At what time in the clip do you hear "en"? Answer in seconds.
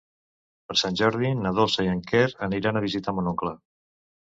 1.93-2.03